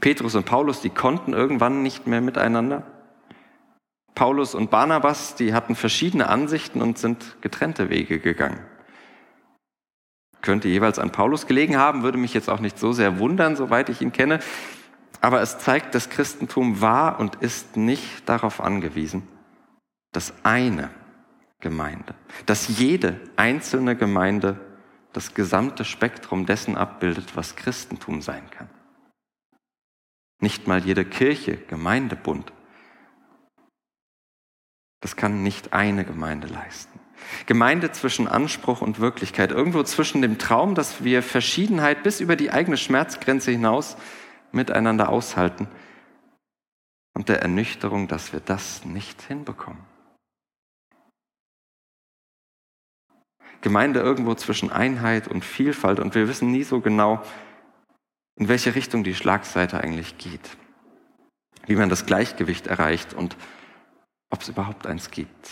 Petrus 0.00 0.34
und 0.34 0.44
Paulus, 0.44 0.80
die 0.80 0.90
konnten 0.90 1.32
irgendwann 1.32 1.82
nicht 1.82 2.06
mehr 2.06 2.20
miteinander. 2.20 2.84
Paulus 4.14 4.54
und 4.54 4.70
Barnabas, 4.70 5.34
die 5.34 5.54
hatten 5.54 5.76
verschiedene 5.76 6.28
Ansichten 6.28 6.82
und 6.82 6.98
sind 6.98 7.36
getrennte 7.40 7.88
Wege 7.88 8.18
gegangen. 8.18 8.58
Könnte 10.42 10.68
jeweils 10.68 10.98
an 10.98 11.12
Paulus 11.12 11.46
gelegen 11.46 11.76
haben, 11.76 12.02
würde 12.02 12.18
mich 12.18 12.34
jetzt 12.34 12.48
auch 12.48 12.60
nicht 12.60 12.78
so 12.78 12.92
sehr 12.92 13.18
wundern, 13.18 13.56
soweit 13.56 13.88
ich 13.88 14.00
ihn 14.00 14.12
kenne. 14.12 14.40
Aber 15.20 15.40
es 15.40 15.58
zeigt, 15.58 15.94
das 15.94 16.10
Christentum 16.10 16.80
war 16.80 17.18
und 17.18 17.36
ist 17.36 17.76
nicht 17.76 18.28
darauf 18.28 18.60
angewiesen, 18.60 19.26
dass 20.12 20.32
eine 20.44 20.90
Gemeinde, 21.60 22.14
dass 22.46 22.78
jede 22.78 23.20
einzelne 23.36 23.96
Gemeinde 23.96 24.60
das 25.12 25.34
gesamte 25.34 25.84
Spektrum 25.84 26.46
dessen 26.46 26.76
abbildet, 26.76 27.36
was 27.36 27.56
Christentum 27.56 28.22
sein 28.22 28.48
kann. 28.50 28.68
Nicht 30.40 30.66
mal 30.66 30.84
jede 30.84 31.04
Kirche, 31.04 31.56
Gemeindebund 31.56 32.52
das 35.00 35.16
kann 35.16 35.42
nicht 35.42 35.72
eine 35.72 36.04
Gemeinde 36.04 36.48
leisten. 36.48 36.98
Gemeinde 37.46 37.92
zwischen 37.92 38.26
Anspruch 38.26 38.80
und 38.80 39.00
Wirklichkeit, 39.00 39.50
irgendwo 39.50 39.82
zwischen 39.82 40.22
dem 40.22 40.38
Traum, 40.38 40.74
dass 40.74 41.04
wir 41.04 41.22
Verschiedenheit 41.22 42.02
bis 42.02 42.20
über 42.20 42.36
die 42.36 42.50
eigene 42.50 42.76
Schmerzgrenze 42.76 43.50
hinaus 43.50 43.96
miteinander 44.50 45.08
aushalten 45.08 45.68
und 47.14 47.28
der 47.28 47.42
Ernüchterung, 47.42 48.08
dass 48.08 48.32
wir 48.32 48.40
das 48.40 48.84
nicht 48.84 49.22
hinbekommen. 49.22 49.82
Gemeinde 53.60 54.00
irgendwo 54.00 54.34
zwischen 54.34 54.70
Einheit 54.70 55.26
und 55.26 55.44
Vielfalt 55.44 55.98
und 55.98 56.14
wir 56.14 56.28
wissen 56.28 56.50
nie 56.52 56.62
so 56.62 56.80
genau, 56.80 57.22
in 58.38 58.48
welche 58.48 58.74
Richtung 58.74 59.04
die 59.04 59.14
Schlagseite 59.14 59.80
eigentlich 59.80 60.16
geht, 60.16 60.56
wie 61.66 61.76
man 61.76 61.88
das 61.88 62.06
Gleichgewicht 62.06 62.68
erreicht 62.68 63.12
und 63.12 63.36
ob 64.30 64.42
es 64.42 64.48
überhaupt 64.48 64.86
eins 64.86 65.10
gibt. 65.10 65.50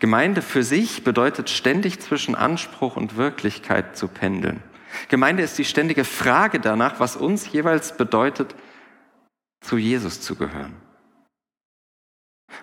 Gemeinde 0.00 0.42
für 0.42 0.62
sich 0.62 1.04
bedeutet 1.04 1.50
ständig 1.50 2.00
zwischen 2.00 2.34
Anspruch 2.34 2.96
und 2.96 3.16
Wirklichkeit 3.16 3.96
zu 3.96 4.08
pendeln. 4.08 4.62
Gemeinde 5.08 5.42
ist 5.42 5.56
die 5.56 5.64
ständige 5.64 6.04
Frage 6.04 6.58
danach, 6.58 6.98
was 6.98 7.16
uns 7.16 7.50
jeweils 7.52 7.96
bedeutet, 7.96 8.54
zu 9.60 9.76
Jesus 9.78 10.20
zu 10.20 10.34
gehören. 10.34 10.74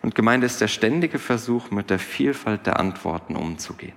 Und 0.01 0.13
Gemeinde 0.13 0.45
ist 0.45 0.59
der 0.59 0.67
ständige 0.67 1.19
Versuch, 1.19 1.71
mit 1.71 1.89
der 1.89 1.99
Vielfalt 1.99 2.65
der 2.67 2.79
Antworten 2.79 3.35
umzugehen. 3.35 3.95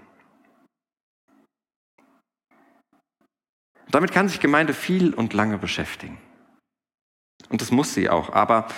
Damit 3.95 4.13
kann 4.13 4.29
sich 4.29 4.41
Gemeinde 4.41 4.75
viel 4.75 5.15
und 5.15 5.33
lange 5.33 5.59
beschäftigen. 5.59 6.19
Und 7.49 7.61
das 7.61 7.71
muss 7.71 7.95
sie 7.95 8.09
auch. 8.11 8.33
Aber 8.33 8.69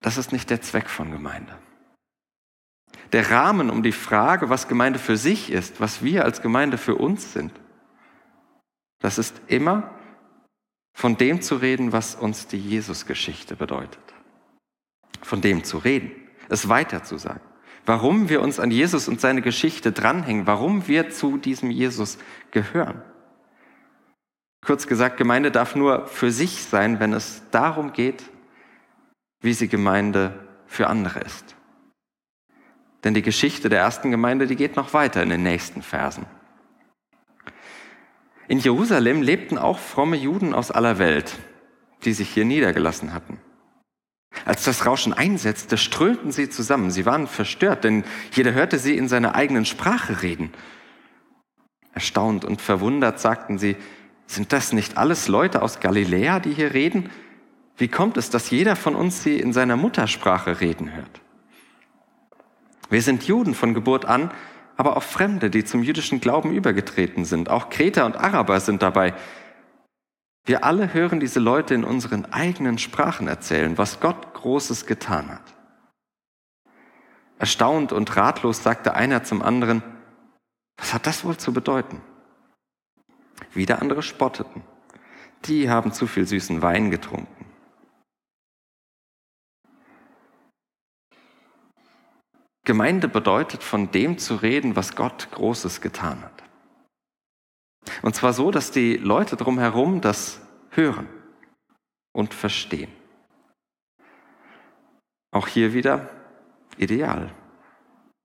das 0.00 0.18
ist 0.18 0.32
nicht 0.32 0.50
der 0.50 0.60
Zweck 0.60 0.88
von 0.88 1.10
Gemeinde. 1.10 1.56
Der 3.12 3.30
Rahmen 3.30 3.70
um 3.70 3.82
die 3.82 3.92
Frage, 3.92 4.48
was 4.48 4.68
Gemeinde 4.68 4.98
für 4.98 5.16
sich 5.16 5.50
ist, 5.52 5.80
was 5.80 6.02
wir 6.02 6.24
als 6.24 6.42
Gemeinde 6.42 6.78
für 6.78 6.96
uns 6.96 7.32
sind, 7.32 7.52
das 9.00 9.18
ist 9.18 9.40
immer 9.48 9.90
von 10.94 11.16
dem 11.16 11.42
zu 11.42 11.56
reden, 11.56 11.92
was 11.92 12.14
uns 12.14 12.46
die 12.46 12.58
Jesus-Geschichte 12.58 13.56
bedeutet. 13.56 13.98
Von 15.20 15.40
dem 15.40 15.64
zu 15.64 15.78
reden, 15.78 16.12
es 16.48 16.68
weiter 16.68 17.02
zu 17.02 17.18
sagen. 17.18 17.40
Warum 17.84 18.28
wir 18.28 18.42
uns 18.42 18.60
an 18.60 18.70
Jesus 18.70 19.08
und 19.08 19.20
seine 19.20 19.42
Geschichte 19.42 19.92
dranhängen, 19.92 20.46
warum 20.46 20.86
wir 20.86 21.10
zu 21.10 21.36
diesem 21.36 21.70
Jesus 21.70 22.18
gehören. 22.50 23.02
Kurz 24.64 24.86
gesagt, 24.86 25.16
Gemeinde 25.16 25.50
darf 25.50 25.74
nur 25.74 26.06
für 26.06 26.30
sich 26.30 26.64
sein, 26.64 27.00
wenn 27.00 27.12
es 27.12 27.42
darum 27.50 27.92
geht, 27.92 28.24
wie 29.40 29.54
sie 29.54 29.68
Gemeinde 29.68 30.38
für 30.66 30.86
andere 30.86 31.20
ist. 31.20 31.56
Denn 33.02 33.14
die 33.14 33.22
Geschichte 33.22 33.68
der 33.68 33.80
ersten 33.80 34.12
Gemeinde, 34.12 34.46
die 34.46 34.54
geht 34.54 34.76
noch 34.76 34.94
weiter 34.94 35.22
in 35.22 35.30
den 35.30 35.42
nächsten 35.42 35.82
Versen. 35.82 36.26
In 38.46 38.58
Jerusalem 38.58 39.22
lebten 39.22 39.58
auch 39.58 39.78
fromme 39.78 40.16
Juden 40.16 40.54
aus 40.54 40.70
aller 40.70 40.98
Welt, 40.98 41.38
die 42.04 42.12
sich 42.12 42.30
hier 42.30 42.44
niedergelassen 42.44 43.12
hatten. 43.12 43.40
Als 44.44 44.64
das 44.64 44.86
Rauschen 44.86 45.12
einsetzte, 45.12 45.76
strömten 45.76 46.30
sie 46.30 46.48
zusammen. 46.48 46.90
Sie 46.90 47.04
waren 47.04 47.26
verstört, 47.26 47.84
denn 47.84 48.04
jeder 48.32 48.52
hörte 48.54 48.78
sie 48.78 48.96
in 48.96 49.08
seiner 49.08 49.34
eigenen 49.34 49.64
Sprache 49.64 50.22
reden. 50.22 50.52
Erstaunt 51.92 52.44
und 52.44 52.62
verwundert 52.62 53.20
sagten 53.20 53.58
sie, 53.58 53.76
sind 54.32 54.52
das 54.52 54.72
nicht 54.72 54.96
alles 54.96 55.28
Leute 55.28 55.62
aus 55.62 55.80
Galiläa, 55.80 56.40
die 56.40 56.52
hier 56.52 56.74
reden? 56.74 57.10
Wie 57.76 57.88
kommt 57.88 58.16
es, 58.16 58.30
dass 58.30 58.50
jeder 58.50 58.76
von 58.76 58.94
uns 58.94 59.22
sie 59.22 59.38
in 59.38 59.52
seiner 59.52 59.76
Muttersprache 59.76 60.60
reden 60.60 60.92
hört? 60.92 61.20
Wir 62.90 63.02
sind 63.02 63.24
Juden 63.24 63.54
von 63.54 63.74
Geburt 63.74 64.04
an, 64.04 64.30
aber 64.76 64.96
auch 64.96 65.02
Fremde, 65.02 65.50
die 65.50 65.64
zum 65.64 65.82
jüdischen 65.82 66.20
Glauben 66.20 66.52
übergetreten 66.52 67.24
sind. 67.24 67.48
Auch 67.48 67.70
Kreter 67.70 68.06
und 68.06 68.16
Araber 68.16 68.60
sind 68.60 68.82
dabei. 68.82 69.14
Wir 70.44 70.64
alle 70.64 70.92
hören 70.92 71.20
diese 71.20 71.40
Leute 71.40 71.74
in 71.74 71.84
unseren 71.84 72.26
eigenen 72.26 72.78
Sprachen 72.78 73.28
erzählen, 73.28 73.78
was 73.78 74.00
Gott 74.00 74.34
Großes 74.34 74.86
getan 74.86 75.30
hat. 75.30 75.54
Erstaunt 77.38 77.92
und 77.92 78.16
ratlos 78.16 78.62
sagte 78.62 78.94
einer 78.94 79.24
zum 79.24 79.42
anderen, 79.42 79.82
was 80.76 80.94
hat 80.94 81.06
das 81.06 81.24
wohl 81.24 81.36
zu 81.36 81.52
bedeuten? 81.52 82.00
Wieder 83.54 83.80
andere 83.80 84.02
spotteten. 84.02 84.62
Die 85.44 85.68
haben 85.68 85.92
zu 85.92 86.06
viel 86.06 86.26
süßen 86.26 86.62
Wein 86.62 86.90
getrunken. 86.90 87.46
Gemeinde 92.64 93.08
bedeutet, 93.08 93.62
von 93.62 93.90
dem 93.90 94.18
zu 94.18 94.36
reden, 94.36 94.76
was 94.76 94.94
Gott 94.94 95.28
Großes 95.32 95.80
getan 95.80 96.22
hat. 96.22 96.42
Und 98.02 98.14
zwar 98.14 98.32
so, 98.32 98.52
dass 98.52 98.70
die 98.70 98.96
Leute 98.96 99.36
drumherum 99.36 100.00
das 100.00 100.40
hören 100.70 101.08
und 102.12 102.34
verstehen. 102.34 102.92
Auch 105.32 105.48
hier 105.48 105.72
wieder 105.74 106.08
ideal. 106.76 107.34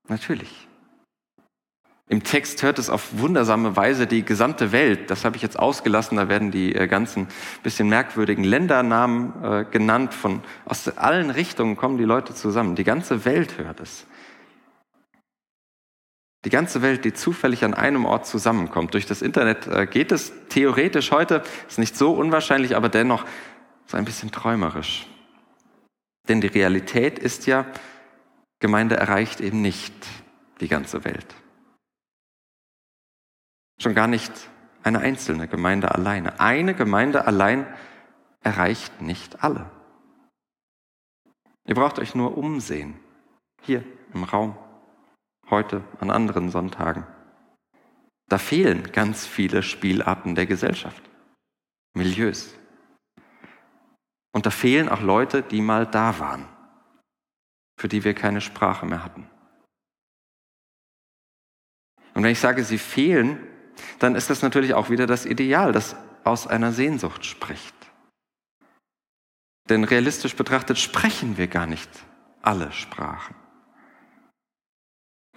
Natürlich. 0.06 0.67
Im 2.10 2.24
Text 2.24 2.62
hört 2.62 2.78
es 2.78 2.88
auf 2.88 3.18
wundersame 3.18 3.76
Weise 3.76 4.06
die 4.06 4.24
gesamte 4.24 4.72
Welt. 4.72 5.10
Das 5.10 5.26
habe 5.26 5.36
ich 5.36 5.42
jetzt 5.42 5.58
ausgelassen. 5.58 6.16
Da 6.16 6.28
werden 6.28 6.50
die 6.50 6.74
äh, 6.74 6.86
ganzen 6.86 7.28
bisschen 7.62 7.88
merkwürdigen 7.88 8.44
Ländernamen 8.44 9.44
äh, 9.44 9.64
genannt. 9.70 10.14
Von 10.14 10.40
aus 10.64 10.88
allen 10.96 11.30
Richtungen 11.30 11.76
kommen 11.76 11.98
die 11.98 12.04
Leute 12.04 12.34
zusammen. 12.34 12.76
Die 12.76 12.84
ganze 12.84 13.26
Welt 13.26 13.58
hört 13.58 13.80
es. 13.80 14.06
Die 16.46 16.50
ganze 16.50 16.80
Welt, 16.80 17.04
die 17.04 17.12
zufällig 17.12 17.62
an 17.62 17.74
einem 17.74 18.06
Ort 18.06 18.26
zusammenkommt. 18.26 18.94
Durch 18.94 19.04
das 19.04 19.20
Internet 19.20 19.66
äh, 19.66 19.86
geht 19.86 20.10
es 20.10 20.32
theoretisch 20.48 21.10
heute, 21.10 21.42
ist 21.68 21.78
nicht 21.78 21.94
so 21.94 22.12
unwahrscheinlich, 22.12 22.74
aber 22.74 22.88
dennoch 22.88 23.26
so 23.84 23.98
ein 23.98 24.06
bisschen 24.06 24.30
träumerisch. 24.30 25.06
Denn 26.26 26.40
die 26.40 26.46
Realität 26.46 27.18
ist 27.18 27.46
ja, 27.46 27.66
Gemeinde 28.60 28.96
erreicht 28.96 29.42
eben 29.42 29.60
nicht 29.60 29.92
die 30.60 30.68
ganze 30.68 31.04
Welt. 31.04 31.26
Schon 33.80 33.94
gar 33.94 34.08
nicht 34.08 34.32
eine 34.82 35.00
einzelne 35.00 35.48
Gemeinde 35.48 35.94
alleine. 35.94 36.40
Eine 36.40 36.74
Gemeinde 36.74 37.26
allein 37.26 37.66
erreicht 38.40 39.00
nicht 39.00 39.44
alle. 39.44 39.70
Ihr 41.66 41.74
braucht 41.74 41.98
euch 41.98 42.14
nur 42.14 42.36
umsehen. 42.36 42.98
Hier 43.62 43.84
im 44.14 44.24
Raum 44.24 44.56
heute 45.50 45.84
an 46.00 46.10
anderen 46.10 46.50
Sonntagen. 46.50 47.06
Da 48.28 48.38
fehlen 48.38 48.90
ganz 48.92 49.26
viele 49.26 49.62
Spielarten 49.62 50.34
der 50.34 50.46
Gesellschaft, 50.46 51.02
Milieus. 51.94 52.54
Und 54.32 54.44
da 54.44 54.50
fehlen 54.50 54.88
auch 54.88 55.00
Leute, 55.00 55.42
die 55.42 55.62
mal 55.62 55.86
da 55.86 56.18
waren, 56.18 56.46
für 57.78 57.88
die 57.88 58.04
wir 58.04 58.14
keine 58.14 58.40
Sprache 58.40 58.84
mehr 58.86 59.02
hatten. 59.02 59.28
Und 62.14 62.22
wenn 62.22 62.32
ich 62.32 62.40
sage, 62.40 62.64
sie 62.64 62.78
fehlen, 62.78 63.38
dann 63.98 64.14
ist 64.14 64.30
das 64.30 64.42
natürlich 64.42 64.74
auch 64.74 64.90
wieder 64.90 65.06
das 65.06 65.26
Ideal, 65.26 65.72
das 65.72 65.96
aus 66.24 66.46
einer 66.46 66.72
Sehnsucht 66.72 67.24
spricht. 67.24 67.74
Denn 69.68 69.84
realistisch 69.84 70.34
betrachtet 70.34 70.78
sprechen 70.78 71.36
wir 71.36 71.46
gar 71.46 71.66
nicht 71.66 71.90
alle 72.42 72.72
Sprachen 72.72 73.34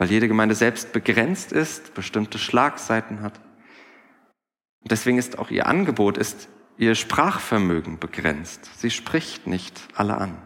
weil 0.01 0.09
jede 0.09 0.27
Gemeinde 0.27 0.55
selbst 0.55 0.93
begrenzt 0.93 1.51
ist, 1.51 1.93
bestimmte 1.93 2.39
Schlagseiten 2.39 3.21
hat. 3.21 3.39
Und 4.81 4.89
deswegen 4.89 5.19
ist 5.19 5.37
auch 5.37 5.51
ihr 5.51 5.67
Angebot, 5.67 6.17
ist 6.17 6.49
ihr 6.79 6.95
Sprachvermögen 6.95 7.99
begrenzt. 7.99 8.67
Sie 8.79 8.89
spricht 8.89 9.45
nicht 9.45 9.79
alle 9.93 10.17
an. 10.17 10.41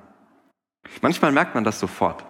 Manchmal 1.01 1.31
merkt 1.31 1.55
man 1.55 1.63
das 1.63 1.79
sofort. 1.79 2.25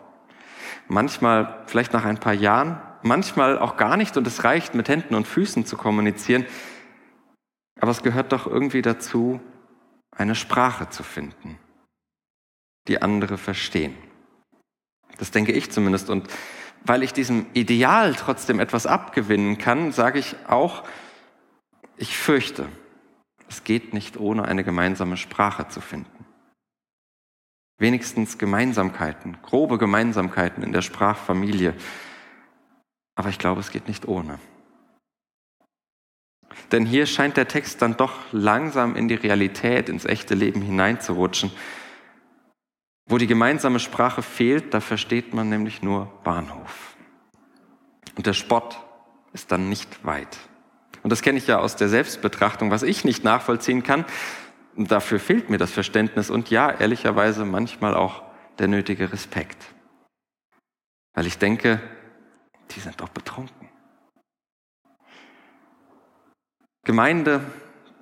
Manchmal 0.88 1.64
vielleicht 1.66 1.94
nach 1.94 2.06
ein 2.06 2.20
paar 2.20 2.36
Jahren, 2.36 2.80
manchmal 3.06 3.60
auch 3.60 3.78
gar 3.78 3.98
nicht 3.98 4.18
und 4.18 4.28
es 4.28 4.44
reicht, 4.44 4.74
mit 4.74 4.90
Händen 4.90 5.16
und 5.16 5.28
Füßen 5.28 5.66
zu 5.66 5.78
kommunizieren. 5.78 6.46
Aber 7.80 7.92
es 7.92 8.04
gehört 8.04 8.32
doch 8.32 8.48
irgendwie 8.48 8.82
dazu, 8.82 9.40
eine 10.12 10.36
Sprache 10.36 10.90
zu 10.90 11.04
finden, 11.04 11.60
die 12.88 13.02
andere 13.02 13.38
verstehen. 13.38 13.96
Das 15.18 15.32
denke 15.32 15.52
ich 15.52 15.72
zumindest. 15.72 16.10
Und 16.10 16.28
weil 16.84 17.04
ich 17.04 17.14
diesem 17.14 17.48
Ideal 17.54 18.16
trotzdem 18.16 18.60
etwas 18.60 18.88
abgewinnen 18.88 19.58
kann, 19.58 19.92
sage 19.92 20.20
ich 20.20 20.36
auch, 20.48 20.84
ich 21.98 22.18
fürchte, 22.18 22.68
es 23.48 23.64
geht 23.64 23.94
nicht 23.94 24.18
ohne 24.18 24.46
eine 24.46 24.64
gemeinsame 24.64 25.18
Sprache 25.18 25.68
zu 25.68 25.80
finden. 25.80 26.26
Wenigstens 27.78 28.38
Gemeinsamkeiten, 28.38 29.38
grobe 29.42 29.78
Gemeinsamkeiten 29.78 30.64
in 30.64 30.72
der 30.72 30.82
Sprachfamilie. 30.82 31.76
Aber 33.16 33.30
ich 33.30 33.40
glaube, 33.40 33.62
es 33.62 33.72
geht 33.72 33.88
nicht 33.88 34.08
ohne. 34.08 34.40
Denn 36.72 36.86
hier 36.86 37.06
scheint 37.06 37.38
der 37.38 37.48
Text 37.48 37.82
dann 37.82 37.98
doch 37.98 38.14
langsam 38.32 38.96
in 38.96 39.08
die 39.08 39.16
Realität, 39.16 39.90
ins 39.90 40.06
echte 40.06 40.36
Leben 40.36 40.62
hineinzurutschen. 40.62 41.52
Wo 43.08 43.18
die 43.18 43.28
gemeinsame 43.28 43.80
Sprache 43.80 44.22
fehlt, 44.22 44.74
da 44.74 44.80
versteht 44.80 45.34
man 45.34 45.50
nämlich 45.50 45.82
nur 45.82 46.08
Bahnhof. 46.24 46.96
Und 48.16 48.26
der 48.26 48.34
Spott 48.34 48.80
ist 49.34 49.52
dann 49.52 49.70
nicht 49.70 50.06
weit. 50.06 50.38
Und 51.04 51.12
das 51.12 51.22
kenne 51.22 51.38
ich 51.38 51.46
ja 51.46 51.60
aus 51.60 51.76
der 51.76 51.90
Selbstbetrachtung, 51.90 52.72
was 52.72 52.82
ich 52.82 53.06
nicht 53.06 53.24
nachvollziehen 53.24 53.84
kann. 53.84 54.06
Dafür 54.76 55.20
fehlt 55.20 55.50
mir 55.50 55.58
das 55.58 55.72
Verständnis 55.72 56.30
und 56.30 56.50
ja, 56.50 56.72
ehrlicherweise 56.72 57.46
manchmal 57.46 57.94
auch 57.94 58.24
der 58.58 58.68
nötige 58.68 59.12
Respekt. 59.12 59.64
Weil 61.14 61.28
ich 61.28 61.38
denke, 61.38 61.80
die 62.72 62.80
sind 62.80 63.00
doch 63.02 63.10
betrunken. 63.10 63.70
Gemeinde 66.84 67.42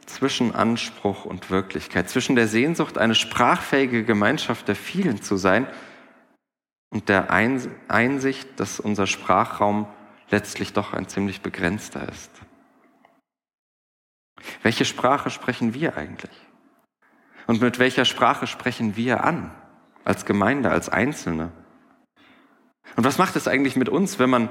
zwischen 0.06 0.54
Anspruch 0.54 1.26
und 1.26 1.49
Wirklichkeit, 1.49 2.10
zwischen 2.10 2.36
der 2.36 2.47
Sehnsucht, 2.47 2.97
eine 2.97 3.15
sprachfähige 3.15 4.04
Gemeinschaft 4.04 4.67
der 4.67 4.76
vielen 4.76 5.21
zu 5.21 5.38
sein 5.38 5.67
und 6.89 7.10
der 7.10 7.32
Einsicht, 7.32 8.60
dass 8.60 8.80
unser 8.80 9.08
Sprachraum 9.08 9.88
letztlich 10.30 10.73
doch 10.73 10.93
ein 10.93 11.08
ziemlich 11.08 11.41
begrenzter 11.41 12.08
ist. 12.10 12.32
Welche 14.62 14.86
Sprache 14.86 15.30
sprechen 15.30 15.73
wir 15.73 15.97
eigentlich? 15.97 16.36
Und 17.47 17.62
mit 17.62 17.80
welcher 17.80 18.06
Sprache 18.06 18.47
sprechen 18.47 18.95
wir 18.95 19.23
an, 19.23 19.52
als 20.04 20.26
Gemeinde, 20.26 20.71
als 20.71 20.89
Einzelne? 20.89 21.52
Und 22.95 23.03
was 23.03 23.17
macht 23.17 23.35
es 23.35 23.47
eigentlich 23.47 23.75
mit 23.75 23.89
uns, 23.89 24.19
wenn 24.19 24.29
man 24.29 24.49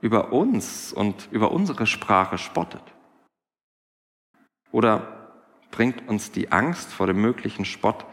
über 0.00 0.32
uns 0.32 0.92
und 0.92 1.28
über 1.30 1.52
unsere 1.52 1.86
Sprache 1.86 2.38
spottet? 2.38 2.82
Oder 4.72 5.32
bringt 5.70 6.08
uns 6.08 6.32
die 6.32 6.52
Angst 6.52 6.92
vor 6.92 7.06
dem 7.06 7.20
möglichen 7.20 7.64
Spott 7.64 8.04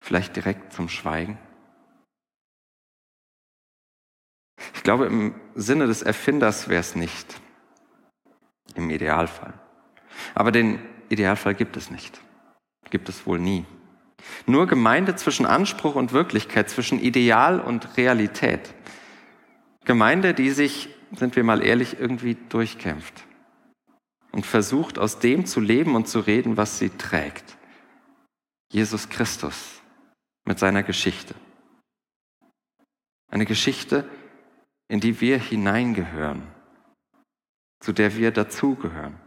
vielleicht 0.00 0.36
direkt 0.36 0.72
zum 0.72 0.88
Schweigen? 0.88 1.38
Ich 4.74 4.82
glaube, 4.82 5.06
im 5.06 5.34
Sinne 5.54 5.86
des 5.86 6.02
Erfinders 6.02 6.68
wäre 6.68 6.80
es 6.80 6.94
nicht. 6.94 7.40
Im 8.74 8.90
Idealfall. 8.90 9.54
Aber 10.34 10.52
den 10.52 10.78
Idealfall 11.08 11.54
gibt 11.54 11.76
es 11.76 11.90
nicht. 11.90 12.20
Gibt 12.90 13.08
es 13.08 13.26
wohl 13.26 13.38
nie. 13.38 13.64
Nur 14.46 14.66
Gemeinde 14.66 15.16
zwischen 15.16 15.46
Anspruch 15.46 15.94
und 15.94 16.12
Wirklichkeit, 16.12 16.70
zwischen 16.70 17.00
Ideal 17.00 17.60
und 17.60 17.96
Realität. 17.96 18.74
Gemeinde, 19.84 20.34
die 20.34 20.50
sich, 20.50 20.88
sind 21.16 21.36
wir 21.36 21.44
mal 21.44 21.62
ehrlich, 21.62 21.98
irgendwie 21.98 22.36
durchkämpft 22.48 23.24
und 24.32 24.46
versucht 24.46 24.98
aus 24.98 25.18
dem 25.18 25.46
zu 25.46 25.60
leben 25.60 25.94
und 25.94 26.08
zu 26.08 26.20
reden, 26.20 26.56
was 26.56 26.78
sie 26.78 26.90
trägt. 26.90 27.56
Jesus 28.72 29.08
Christus 29.08 29.82
mit 30.44 30.58
seiner 30.58 30.82
Geschichte. 30.82 31.34
Eine 33.30 33.44
Geschichte, 33.44 34.08
in 34.88 35.00
die 35.00 35.20
wir 35.20 35.38
hineingehören, 35.38 36.42
zu 37.80 37.92
der 37.92 38.16
wir 38.16 38.30
dazugehören. 38.30 39.18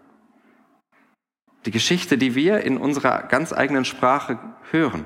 Die 1.66 1.72
Geschichte, 1.72 2.18
die 2.18 2.36
wir 2.36 2.62
in 2.62 2.78
unserer 2.78 3.24
ganz 3.24 3.52
eigenen 3.52 3.86
Sprache 3.86 4.38
hören 4.72 5.06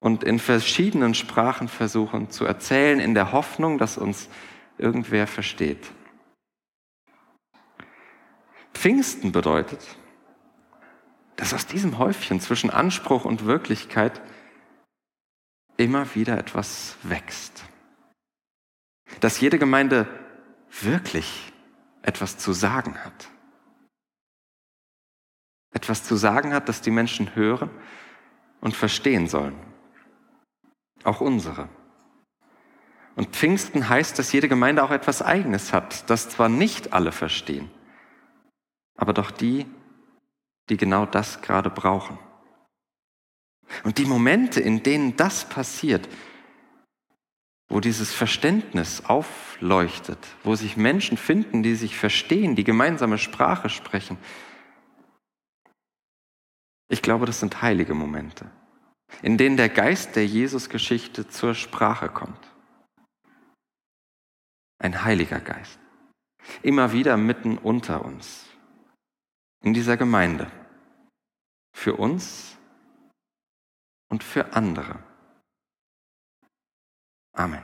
und 0.00 0.24
in 0.24 0.38
verschiedenen 0.38 1.14
Sprachen 1.14 1.68
versuchen 1.68 2.30
zu 2.30 2.44
erzählen, 2.44 3.00
in 3.00 3.14
der 3.14 3.32
Hoffnung, 3.32 3.78
dass 3.78 3.98
uns 3.98 4.28
irgendwer 4.78 5.26
versteht. 5.26 5.90
Pfingsten 8.74 9.32
bedeutet, 9.32 9.96
dass 11.36 11.52
aus 11.52 11.66
diesem 11.66 11.98
Häufchen 11.98 12.40
zwischen 12.40 12.70
Anspruch 12.70 13.24
und 13.24 13.44
Wirklichkeit 13.44 14.20
immer 15.76 16.14
wieder 16.14 16.38
etwas 16.38 16.96
wächst. 17.02 17.64
Dass 19.20 19.40
jede 19.40 19.58
Gemeinde 19.58 20.06
wirklich 20.80 21.52
etwas 22.02 22.38
zu 22.38 22.52
sagen 22.52 23.04
hat. 23.04 23.30
etwas 25.72 26.02
zu 26.02 26.16
sagen 26.16 26.54
hat, 26.54 26.68
das 26.68 26.80
die 26.80 26.90
Menschen 26.90 27.36
hören 27.36 27.70
und 28.60 28.76
verstehen 28.76 29.28
sollen. 29.28 29.56
Auch 31.04 31.20
unsere. 31.20 31.68
Und 33.16 33.34
Pfingsten 33.34 33.88
heißt, 33.88 34.18
dass 34.18 34.32
jede 34.32 34.48
Gemeinde 34.48 34.82
auch 34.84 34.90
etwas 34.90 35.22
Eigenes 35.22 35.72
hat, 35.72 36.08
das 36.08 36.28
zwar 36.28 36.48
nicht 36.48 36.92
alle 36.92 37.12
verstehen, 37.12 37.70
aber 38.96 39.12
doch 39.12 39.30
die, 39.30 39.66
die 40.68 40.76
genau 40.76 41.06
das 41.06 41.42
gerade 41.42 41.70
brauchen. 41.70 42.18
Und 43.84 43.98
die 43.98 44.04
Momente, 44.04 44.60
in 44.60 44.82
denen 44.82 45.16
das 45.16 45.48
passiert, 45.48 46.08
wo 47.68 47.80
dieses 47.80 48.14
Verständnis 48.14 49.02
aufleuchtet, 49.04 50.18
wo 50.42 50.54
sich 50.54 50.76
Menschen 50.76 51.18
finden, 51.18 51.62
die 51.62 51.74
sich 51.74 51.96
verstehen, 51.96 52.56
die 52.56 52.64
gemeinsame 52.64 53.18
Sprache 53.18 53.68
sprechen, 53.68 54.16
ich 56.88 57.02
glaube, 57.02 57.26
das 57.26 57.40
sind 57.40 57.62
heilige 57.62 57.94
Momente, 57.94 58.50
in 59.22 59.36
denen 59.36 59.56
der 59.56 59.68
Geist 59.68 60.16
der 60.16 60.26
Jesus-Geschichte 60.26 61.28
zur 61.28 61.54
Sprache 61.54 62.08
kommt. 62.08 62.38
Ein 64.78 65.04
heiliger 65.04 65.40
Geist, 65.40 65.78
immer 66.62 66.92
wieder 66.92 67.16
mitten 67.16 67.58
unter 67.58 68.04
uns, 68.04 68.46
in 69.62 69.74
dieser 69.74 69.96
Gemeinde, 69.96 70.50
für 71.74 71.96
uns 71.96 72.56
und 74.08 74.24
für 74.24 74.52
andere. 74.54 75.02
Amen. 77.34 77.62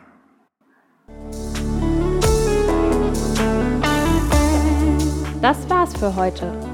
Das 5.41 5.69
war's 5.69 5.95
für 5.97 6.15
heute. 6.17 6.74